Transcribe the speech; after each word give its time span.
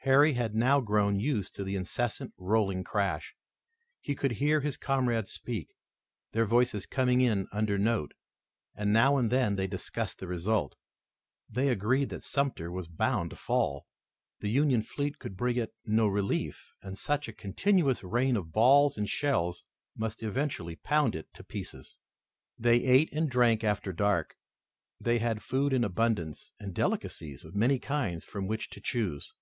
Harry 0.00 0.34
had 0.34 0.54
now 0.54 0.78
grown 0.78 1.18
used 1.18 1.54
to 1.54 1.64
this 1.64 1.74
incessant, 1.76 2.34
rolling 2.36 2.84
crash. 2.84 3.34
He 4.02 4.14
could 4.14 4.32
hear 4.32 4.60
his 4.60 4.76
comrades 4.76 5.32
speak, 5.32 5.74
their 6.32 6.44
voices 6.44 6.84
coming 6.84 7.22
in 7.22 7.38
an 7.38 7.48
under 7.52 7.78
note, 7.78 8.12
and 8.74 8.92
now 8.92 9.16
and 9.16 9.30
then 9.32 9.56
they 9.56 9.66
discussed 9.66 10.18
the 10.18 10.26
result. 10.26 10.76
They 11.48 11.70
agreed 11.70 12.10
that 12.10 12.22
Sumter 12.22 12.70
was 12.70 12.88
bound 12.88 13.30
to 13.30 13.36
fall. 13.36 13.86
The 14.40 14.50
Union 14.50 14.82
fleet 14.82 15.18
could 15.18 15.34
bring 15.38 15.56
it 15.56 15.72
no 15.86 16.06
relief, 16.08 16.74
and 16.82 16.98
such 16.98 17.26
a 17.26 17.32
continuous 17.32 18.04
rain 18.04 18.36
of 18.36 18.52
balls 18.52 18.98
and 18.98 19.08
shells 19.08 19.64
must 19.96 20.22
eventually 20.22 20.76
pound 20.76 21.16
it 21.16 21.32
to 21.32 21.42
pieces. 21.42 21.96
They 22.58 22.82
ate 22.84 23.10
and 23.14 23.30
drank 23.30 23.64
after 23.64 23.94
dark. 23.94 24.36
They 25.00 25.20
had 25.20 25.42
food 25.42 25.72
in 25.72 25.84
abundance 25.84 26.52
and 26.60 26.74
delicacies 26.74 27.46
of 27.46 27.54
many 27.56 27.78
kinds 27.78 28.26
from 28.26 28.46
which 28.46 28.68
to 28.68 28.82
choose. 28.82 29.32